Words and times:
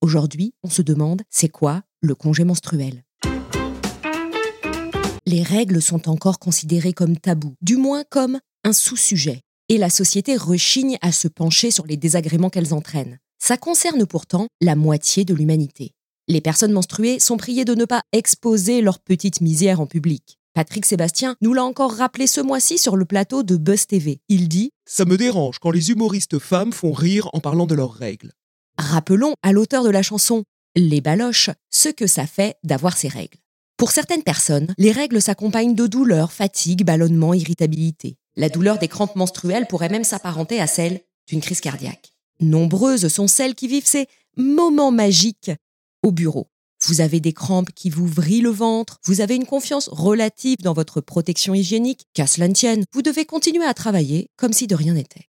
Aujourd'hui, 0.00 0.54
on 0.62 0.70
se 0.70 0.80
demande, 0.80 1.22
c'est 1.28 1.48
quoi 1.48 1.82
le 2.02 2.14
congé 2.14 2.44
menstruel? 2.44 3.04
Les 5.26 5.42
règles 5.42 5.82
sont 5.82 6.08
encore 6.08 6.38
considérées 6.38 6.92
comme 6.92 7.18
tabous, 7.18 7.56
du 7.62 7.76
moins 7.76 8.04
comme 8.08 8.38
un 8.62 8.72
sous-sujet. 8.72 9.42
Et 9.68 9.76
la 9.76 9.90
société 9.90 10.36
rechigne 10.36 10.98
à 11.02 11.10
se 11.10 11.26
pencher 11.26 11.72
sur 11.72 11.84
les 11.84 11.96
désagréments 11.96 12.48
qu'elles 12.48 12.74
entraînent. 12.74 13.18
Ça 13.40 13.56
concerne 13.56 14.06
pourtant 14.06 14.46
la 14.60 14.76
moitié 14.76 15.24
de 15.24 15.34
l'humanité. 15.34 15.90
Les 16.28 16.40
personnes 16.40 16.72
menstruées 16.72 17.18
sont 17.18 17.36
priées 17.36 17.64
de 17.64 17.74
ne 17.74 17.84
pas 17.84 18.02
exposer 18.12 18.82
leur 18.82 19.00
petite 19.00 19.40
misère 19.40 19.80
en 19.80 19.86
public. 19.86 20.38
Patrick 20.54 20.86
Sébastien 20.86 21.34
nous 21.40 21.54
l'a 21.54 21.64
encore 21.64 21.92
rappelé 21.92 22.28
ce 22.28 22.40
mois-ci 22.40 22.78
sur 22.78 22.96
le 22.96 23.04
plateau 23.04 23.42
de 23.42 23.56
Buzz 23.56 23.86
TV. 23.86 24.20
Il 24.28 24.48
dit 24.48 24.70
Ça 24.86 25.04
me 25.04 25.16
dérange 25.16 25.58
quand 25.58 25.72
les 25.72 25.90
humoristes 25.90 26.38
femmes 26.38 26.72
font 26.72 26.92
rire 26.92 27.28
en 27.32 27.40
parlant 27.40 27.66
de 27.66 27.74
leurs 27.74 27.92
règles. 27.92 28.32
Rappelons 28.78 29.34
à 29.42 29.50
l'auteur 29.50 29.82
de 29.82 29.90
la 29.90 30.02
chanson 30.02 30.44
Les 30.76 31.00
baloches 31.00 31.50
ce 31.68 31.88
que 31.88 32.06
ça 32.06 32.28
fait 32.28 32.56
d'avoir 32.62 32.96
ces 32.96 33.08
règles. 33.08 33.38
Pour 33.76 33.90
certaines 33.90 34.22
personnes, 34.22 34.72
les 34.78 34.92
règles 34.92 35.20
s'accompagnent 35.20 35.74
de 35.74 35.88
douleurs, 35.88 36.30
fatigue, 36.30 36.84
ballonnement, 36.84 37.34
irritabilité. 37.34 38.16
La 38.36 38.48
douleur 38.48 38.78
des 38.78 38.86
crampes 38.86 39.16
menstruelles 39.16 39.66
pourrait 39.66 39.88
même 39.88 40.04
s'apparenter 40.04 40.60
à 40.60 40.68
celle 40.68 41.00
d'une 41.26 41.40
crise 41.40 41.60
cardiaque. 41.60 42.12
Nombreuses 42.40 43.08
sont 43.08 43.26
celles 43.26 43.56
qui 43.56 43.66
vivent 43.66 43.86
ces 43.86 44.06
moments 44.36 44.92
magiques 44.92 45.50
au 46.04 46.12
bureau. 46.12 46.46
Vous 46.86 47.00
avez 47.00 47.18
des 47.18 47.32
crampes 47.32 47.72
qui 47.74 47.90
vous 47.90 48.06
vrillent 48.06 48.40
le 48.42 48.50
ventre, 48.50 48.98
vous 49.04 49.20
avez 49.20 49.34
une 49.34 49.46
confiance 49.46 49.88
relative 49.88 50.58
dans 50.62 50.72
votre 50.72 51.00
protection 51.00 51.52
hygiénique, 51.52 52.06
qu'à 52.14 52.28
cela 52.28 52.46
ne 52.46 52.54
tienne, 52.54 52.84
vous 52.92 53.02
devez 53.02 53.24
continuer 53.24 53.64
à 53.64 53.74
travailler 53.74 54.28
comme 54.36 54.52
si 54.52 54.68
de 54.68 54.76
rien 54.76 54.94
n'était. 54.94 55.28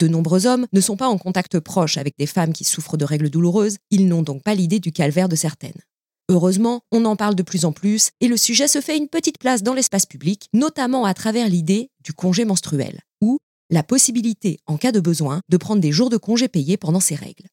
De 0.00 0.08
nombreux 0.08 0.46
hommes 0.46 0.66
ne 0.72 0.80
sont 0.80 0.96
pas 0.96 1.08
en 1.08 1.18
contact 1.18 1.60
proche 1.60 1.98
avec 1.98 2.14
des 2.18 2.24
femmes 2.24 2.54
qui 2.54 2.64
souffrent 2.64 2.96
de 2.96 3.04
règles 3.04 3.28
douloureuses, 3.28 3.76
ils 3.90 4.08
n'ont 4.08 4.22
donc 4.22 4.42
pas 4.42 4.54
l'idée 4.54 4.80
du 4.80 4.92
calvaire 4.92 5.28
de 5.28 5.36
certaines. 5.36 5.82
Heureusement, 6.30 6.80
on 6.90 7.04
en 7.04 7.16
parle 7.16 7.34
de 7.34 7.42
plus 7.42 7.66
en 7.66 7.72
plus 7.72 8.08
et 8.22 8.28
le 8.28 8.38
sujet 8.38 8.66
se 8.66 8.80
fait 8.80 8.96
une 8.96 9.08
petite 9.08 9.38
place 9.38 9.62
dans 9.62 9.74
l'espace 9.74 10.06
public, 10.06 10.48
notamment 10.54 11.04
à 11.04 11.12
travers 11.12 11.50
l'idée 11.50 11.90
du 12.02 12.14
congé 12.14 12.46
menstruel, 12.46 13.00
ou 13.20 13.40
la 13.68 13.82
possibilité, 13.82 14.58
en 14.66 14.78
cas 14.78 14.90
de 14.90 15.00
besoin, 15.00 15.42
de 15.50 15.56
prendre 15.58 15.82
des 15.82 15.92
jours 15.92 16.08
de 16.08 16.16
congé 16.16 16.48
payés 16.48 16.78
pendant 16.78 17.00
ces 17.00 17.14
règles. 17.14 17.48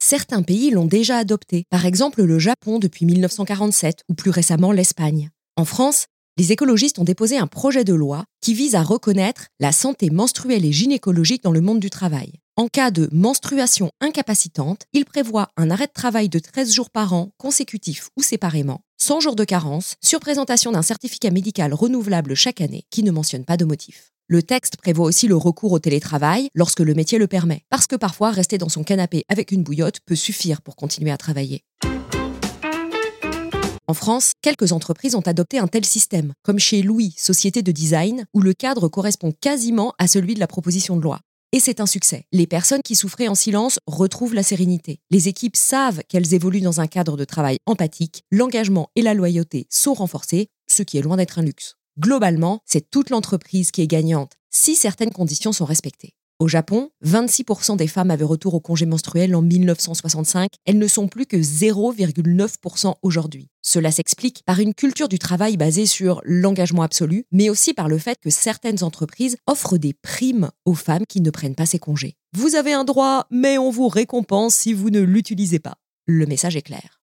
Certains 0.00 0.42
pays 0.42 0.70
l'ont 0.70 0.86
déjà 0.86 1.16
adopté, 1.16 1.64
par 1.68 1.84
exemple 1.84 2.22
le 2.22 2.38
Japon 2.38 2.78
depuis 2.78 3.06
1947 3.06 4.04
ou 4.08 4.14
plus 4.14 4.30
récemment 4.30 4.70
l'Espagne. 4.70 5.30
En 5.56 5.64
France, 5.64 6.06
les 6.38 6.52
écologistes 6.52 7.00
ont 7.00 7.04
déposé 7.04 7.36
un 7.36 7.48
projet 7.48 7.82
de 7.82 7.92
loi 7.92 8.24
qui 8.40 8.54
vise 8.54 8.76
à 8.76 8.82
reconnaître 8.82 9.48
la 9.58 9.72
santé 9.72 10.08
menstruelle 10.08 10.64
et 10.64 10.70
gynécologique 10.70 11.42
dans 11.42 11.50
le 11.50 11.60
monde 11.60 11.80
du 11.80 11.90
travail. 11.90 12.34
En 12.56 12.68
cas 12.68 12.92
de 12.92 13.08
menstruation 13.12 13.90
incapacitante, 14.00 14.82
il 14.92 15.04
prévoit 15.04 15.48
un 15.56 15.68
arrêt 15.70 15.88
de 15.88 15.92
travail 15.92 16.28
de 16.28 16.38
13 16.38 16.72
jours 16.72 16.90
par 16.90 17.12
an, 17.12 17.30
consécutifs 17.38 18.10
ou 18.16 18.22
séparément, 18.22 18.82
100 18.98 19.20
jours 19.20 19.36
de 19.36 19.44
carence, 19.44 19.96
sur 20.00 20.20
présentation 20.20 20.70
d'un 20.70 20.82
certificat 20.82 21.30
médical 21.30 21.74
renouvelable 21.74 22.34
chaque 22.34 22.60
année 22.60 22.84
qui 22.90 23.02
ne 23.02 23.10
mentionne 23.10 23.44
pas 23.44 23.56
de 23.56 23.64
motif. 23.64 24.12
Le 24.28 24.42
texte 24.42 24.76
prévoit 24.76 25.06
aussi 25.06 25.26
le 25.26 25.36
recours 25.36 25.72
au 25.72 25.78
télétravail 25.80 26.50
lorsque 26.54 26.80
le 26.80 26.94
métier 26.94 27.18
le 27.18 27.26
permet, 27.26 27.62
parce 27.68 27.88
que 27.88 27.96
parfois 27.96 28.30
rester 28.30 28.58
dans 28.58 28.68
son 28.68 28.84
canapé 28.84 29.24
avec 29.28 29.50
une 29.50 29.64
bouillotte 29.64 30.00
peut 30.06 30.14
suffire 30.14 30.62
pour 30.62 30.76
continuer 30.76 31.10
à 31.10 31.16
travailler. 31.16 31.64
En 33.90 33.94
France, 33.94 34.32
quelques 34.42 34.72
entreprises 34.72 35.14
ont 35.14 35.22
adopté 35.22 35.58
un 35.58 35.66
tel 35.66 35.82
système, 35.82 36.34
comme 36.42 36.58
chez 36.58 36.82
Louis, 36.82 37.14
société 37.16 37.62
de 37.62 37.72
design, 37.72 38.26
où 38.34 38.42
le 38.42 38.52
cadre 38.52 38.86
correspond 38.88 39.32
quasiment 39.32 39.94
à 39.96 40.06
celui 40.06 40.34
de 40.34 40.40
la 40.40 40.46
proposition 40.46 40.94
de 40.94 41.00
loi. 41.00 41.20
Et 41.52 41.58
c'est 41.58 41.80
un 41.80 41.86
succès. 41.86 42.26
Les 42.30 42.46
personnes 42.46 42.82
qui 42.84 42.94
souffraient 42.94 43.28
en 43.28 43.34
silence 43.34 43.78
retrouvent 43.86 44.34
la 44.34 44.42
sérénité. 44.42 45.00
Les 45.10 45.28
équipes 45.28 45.56
savent 45.56 46.02
qu'elles 46.06 46.34
évoluent 46.34 46.60
dans 46.60 46.82
un 46.82 46.86
cadre 46.86 47.16
de 47.16 47.24
travail 47.24 47.56
empathique, 47.64 48.24
l'engagement 48.30 48.90
et 48.94 49.00
la 49.00 49.14
loyauté 49.14 49.66
sont 49.70 49.94
renforcés, 49.94 50.48
ce 50.70 50.82
qui 50.82 50.98
est 50.98 51.02
loin 51.02 51.16
d'être 51.16 51.38
un 51.38 51.42
luxe. 51.42 51.76
Globalement, 51.98 52.60
c'est 52.66 52.90
toute 52.90 53.08
l'entreprise 53.08 53.70
qui 53.70 53.80
est 53.80 53.86
gagnante 53.86 54.32
si 54.50 54.76
certaines 54.76 55.12
conditions 55.12 55.54
sont 55.54 55.64
respectées. 55.64 56.12
Au 56.40 56.46
Japon, 56.46 56.90
26% 57.04 57.76
des 57.76 57.88
femmes 57.88 58.12
avaient 58.12 58.24
retour 58.24 58.54
au 58.54 58.60
congé 58.60 58.86
menstruel 58.86 59.34
en 59.34 59.42
1965. 59.42 60.50
Elles 60.66 60.78
ne 60.78 60.86
sont 60.86 61.08
plus 61.08 61.26
que 61.26 61.36
0,9% 61.36 62.94
aujourd'hui. 63.02 63.48
Cela 63.60 63.90
s'explique 63.90 64.44
par 64.46 64.60
une 64.60 64.72
culture 64.72 65.08
du 65.08 65.18
travail 65.18 65.56
basée 65.56 65.84
sur 65.84 66.20
l'engagement 66.24 66.82
absolu, 66.82 67.24
mais 67.32 67.50
aussi 67.50 67.74
par 67.74 67.88
le 67.88 67.98
fait 67.98 68.18
que 68.22 68.30
certaines 68.30 68.84
entreprises 68.84 69.36
offrent 69.48 69.78
des 69.78 69.94
primes 69.94 70.50
aux 70.64 70.74
femmes 70.74 71.06
qui 71.08 71.20
ne 71.20 71.30
prennent 71.30 71.56
pas 71.56 71.66
ces 71.66 71.80
congés. 71.80 72.14
Vous 72.36 72.54
avez 72.54 72.72
un 72.72 72.84
droit, 72.84 73.26
mais 73.32 73.58
on 73.58 73.70
vous 73.70 73.88
récompense 73.88 74.54
si 74.54 74.72
vous 74.72 74.90
ne 74.90 75.00
l'utilisez 75.00 75.58
pas. 75.58 75.74
Le 76.06 76.24
message 76.24 76.54
est 76.54 76.62
clair. 76.62 77.00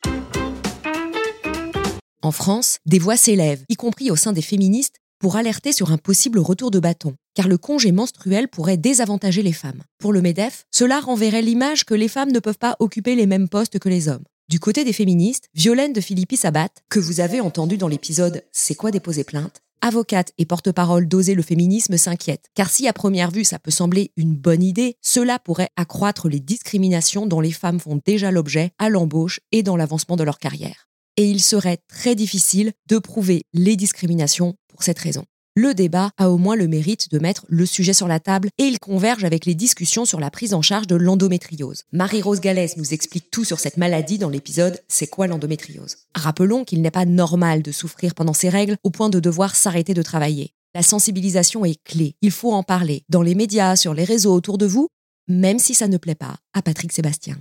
En 2.21 2.31
France, 2.31 2.79
des 2.87 2.99
voix 2.99 3.17
s'élèvent, 3.17 3.65
y 3.69 3.75
compris 3.75 4.09
au 4.09 4.15
sein 4.15 4.31
des 4.31 4.41
féministes, 4.41 4.95
pour 5.25 5.37
alerter 5.37 5.73
sur 5.73 5.91
un 5.91 5.97
possible 5.97 6.37
retour 6.37 6.69
de 6.69 6.79
bâton, 6.79 7.15
car 7.33 7.47
le 7.47 7.57
congé 7.57 7.91
menstruel 7.91 8.47
pourrait 8.47 8.77
désavantager 8.77 9.41
les 9.41 9.53
femmes. 9.53 9.81
Pour 9.97 10.13
le 10.13 10.21
MEDEF, 10.21 10.65
cela 10.69 10.99
renverrait 10.99 11.41
l'image 11.41 11.83
que 11.83 11.95
les 11.95 12.09
femmes 12.09 12.31
ne 12.31 12.37
peuvent 12.37 12.59
pas 12.59 12.75
occuper 12.77 13.15
les 13.15 13.25
mêmes 13.25 13.49
postes 13.49 13.79
que 13.79 13.89
les 13.89 14.07
hommes. 14.07 14.23
Du 14.49 14.59
côté 14.59 14.83
des 14.83 14.93
féministes, 14.93 15.49
Violaine 15.55 15.93
de 15.93 15.99
Philippi 15.99 16.37
Sabat, 16.37 16.69
que 16.91 16.99
vous 16.99 17.21
avez 17.21 17.41
entendu 17.41 17.75
dans 17.75 17.87
l'épisode 17.87 18.43
C'est 18.51 18.75
quoi 18.75 18.91
déposer 18.91 19.23
plainte, 19.23 19.63
avocate 19.81 20.31
et 20.37 20.45
porte-parole 20.45 21.07
d'Oser 21.07 21.33
le 21.33 21.41
féminisme 21.41 21.97
s'inquiète, 21.97 22.45
car 22.53 22.69
si 22.69 22.87
à 22.87 22.93
première 22.93 23.31
vue 23.31 23.45
ça 23.45 23.57
peut 23.57 23.71
sembler 23.71 24.11
une 24.17 24.35
bonne 24.35 24.61
idée, 24.61 24.95
cela 25.01 25.39
pourrait 25.39 25.71
accroître 25.75 26.29
les 26.29 26.39
discriminations 26.39 27.25
dont 27.25 27.41
les 27.41 27.51
femmes 27.51 27.79
font 27.79 27.99
déjà 28.05 28.29
l'objet 28.29 28.73
à 28.77 28.89
l'embauche 28.89 29.39
et 29.51 29.63
dans 29.63 29.75
l'avancement 29.75 30.17
de 30.17 30.23
leur 30.23 30.37
carrière. 30.37 30.85
Et 31.17 31.29
il 31.29 31.41
serait 31.41 31.79
très 31.87 32.13
difficile 32.13 32.73
de 32.89 32.99
prouver 32.99 33.45
les 33.53 33.77
discriminations 33.77 34.55
pour 34.75 34.83
cette 34.83 34.99
raison. 34.99 35.23
Le 35.57 35.73
débat 35.73 36.11
a 36.17 36.29
au 36.29 36.37
moins 36.37 36.57
le 36.57 36.67
mérite 36.67 37.09
de 37.09 37.17
mettre 37.17 37.45
le 37.47 37.65
sujet 37.65 37.93
sur 37.93 38.09
la 38.09 38.19
table 38.19 38.49
et 38.57 38.65
il 38.65 38.77
converge 38.77 39.23
avec 39.23 39.45
les 39.45 39.55
discussions 39.55 40.03
sur 40.03 40.19
la 40.19 40.29
prise 40.29 40.53
en 40.53 40.61
charge 40.61 40.85
de 40.85 40.97
l'endométriose. 40.97 41.83
Marie-Rose 41.93 42.41
Gallès 42.41 42.75
nous 42.75 42.93
explique 42.93 43.31
tout 43.31 43.45
sur 43.45 43.61
cette 43.61 43.77
maladie 43.77 44.17
dans 44.17 44.29
l'épisode 44.29 44.81
C'est 44.89 45.07
quoi 45.07 45.27
l'endométriose? 45.27 45.95
Rappelons 46.13 46.65
qu'il 46.65 46.81
n'est 46.81 46.91
pas 46.91 47.05
normal 47.05 47.61
de 47.61 47.71
souffrir 47.71 48.15
pendant 48.15 48.33
ces 48.33 48.49
règles 48.49 48.75
au 48.83 48.89
point 48.89 49.09
de 49.09 49.21
devoir 49.21 49.55
s'arrêter 49.55 49.93
de 49.93 50.01
travailler. 50.01 50.51
La 50.73 50.83
sensibilisation 50.83 51.63
est 51.63 51.81
clé. 51.85 52.15
Il 52.21 52.31
faut 52.31 52.51
en 52.51 52.63
parler 52.63 53.05
dans 53.07 53.21
les 53.21 53.33
médias, 53.33 53.77
sur 53.77 53.93
les 53.93 54.03
réseaux 54.03 54.33
autour 54.33 54.57
de 54.57 54.65
vous, 54.65 54.89
même 55.29 55.57
si 55.57 55.73
ça 55.73 55.87
ne 55.87 55.95
plaît 55.95 56.15
pas 56.15 56.35
à 56.53 56.61
Patrick 56.61 56.91
Sébastien. 56.91 57.37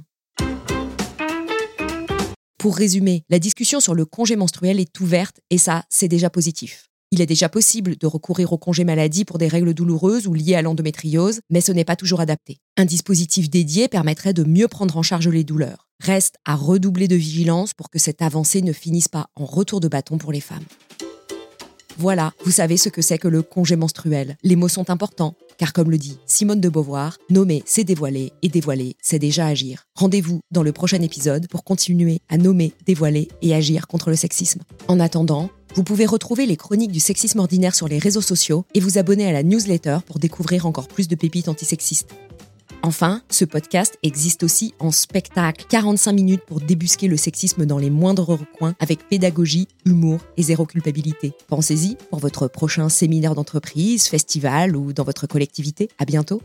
Pour 2.59 2.77
résumer, 2.77 3.25
la 3.29 3.41
discussion 3.41 3.81
sur 3.81 3.97
le 3.97 4.05
congé 4.05 4.37
menstruel 4.37 4.79
est 4.79 5.01
ouverte 5.01 5.41
et 5.51 5.59
ça, 5.59 5.85
c'est 5.91 6.09
déjà 6.09 6.31
positif. 6.31 6.89
Il 7.15 7.21
est 7.21 7.27
déjà 7.27 7.49
possible 7.49 7.97
de 7.97 8.09
recourir 8.09 8.53
au 8.53 8.59
congé 8.59 8.83
maladie 8.83 9.25
pour 9.25 9.39
des 9.39 9.47
règles 9.47 9.73
douloureuses 9.73 10.27
ou 10.27 10.35
liées 10.35 10.57
à 10.57 10.63
l'endométriose, 10.63 11.39
mais 11.49 11.61
ce 11.61 11.71
n'est 11.71 11.85
pas 11.85 11.95
toujours 11.95 12.19
adapté. 12.19 12.59
Un 12.77 12.85
dispositif 12.85 13.49
dédié 13.49 13.87
permettrait 13.87 14.33
de 14.33 14.43
mieux 14.43 14.67
prendre 14.67 14.97
en 14.97 15.05
charge 15.05 15.29
les 15.29 15.45
douleurs. 15.45 15.87
Reste 16.01 16.39
à 16.45 16.57
redoubler 16.57 17.07
de 17.07 17.15
vigilance 17.15 17.73
pour 17.73 17.89
que 17.89 18.01
cette 18.01 18.21
avancée 18.21 18.63
ne 18.63 18.73
finisse 18.73 19.07
pas 19.07 19.29
en 19.37 19.45
retour 19.45 19.79
de 19.79 19.87
bâton 19.87 20.19
pour 20.19 20.33
les 20.33 20.41
femmes. 20.41 20.65
Voilà, 21.97 22.33
vous 22.45 22.51
savez 22.51 22.77
ce 22.77 22.89
que 22.89 23.01
c'est 23.01 23.19
que 23.19 23.29
le 23.29 23.43
congé 23.43 23.77
menstruel. 23.77 24.37
Les 24.43 24.57
mots 24.57 24.67
sont 24.67 24.91
importants, 24.91 25.37
car 25.57 25.73
comme 25.73 25.93
le 25.93 25.99
dit 25.99 26.19
Simone 26.27 26.61
de 26.61 26.69
Beauvoir, 26.69 27.19
nommer 27.31 27.63
c'est 27.65 27.85
dévoiler 27.85 28.33
et 28.43 28.49
dévoiler 28.49 28.97
c'est 29.01 29.21
déjà 29.21 29.47
agir. 29.47 29.85
Rendez-vous 29.95 30.41
dans 30.51 30.65
le 30.65 30.73
prochain 30.73 31.01
épisode 31.01 31.47
pour 31.47 31.63
continuer 31.63 32.19
à 32.29 32.39
nommer, 32.39 32.73
dévoiler 32.85 33.29
et 33.43 33.55
agir 33.55 33.87
contre 33.87 34.11
le 34.11 34.17
sexisme. 34.17 34.63
En 34.89 34.99
attendant, 34.99 35.51
vous 35.75 35.83
pouvez 35.83 36.07
retrouver 36.07 36.47
les 36.47 36.57
chroniques 36.57 36.93
du 36.93 37.01
sexisme 37.01 37.41
ordinaire 37.41 37.75
sur 37.75 37.89
les 37.89 37.99
réseaux 37.99 38.21
sociaux 38.21 38.65
et 38.75 38.81
vous 38.81 38.97
abonner 38.99 39.27
à 39.27 39.33
la 39.33 39.43
newsletter 39.43 39.99
pour 40.07 40.21
découvrir 40.21 40.67
encore 40.67 40.87
plus 40.87 41.09
de 41.09 41.17
pépites 41.17 41.49
antisexistes. 41.49 42.15
Enfin, 42.83 43.23
ce 43.31 43.45
podcast 43.45 43.99
existe 44.03 44.43
aussi 44.43 44.75
en 44.79 44.91
spectacle, 44.91 45.65
45 45.69 46.13
minutes 46.13 46.43
pour 46.47 46.61
débusquer 46.61 47.09
le 47.09 47.17
sexisme 47.17 47.67
dans 47.67 47.79
les 47.79 47.91
moindres 47.91 48.29
recoins 48.29 48.75
avec 48.79 49.09
pédagogie, 49.09 49.69
humour 49.85 50.21
et 50.37 50.43
zéro 50.43 50.67
culpabilité. 50.67 51.33
Pensez-y 51.49 51.97
pour 52.11 52.19
votre 52.19 52.47
prochain 52.47 52.89
séminaire 52.89 53.35
d'entreprise, 53.35 54.07
festival 54.07 54.77
ou 54.77 54.93
dans 54.93 55.05
votre 55.05 55.27
collectivité. 55.27 55.89
À 55.99 56.05
bientôt. 56.05 56.43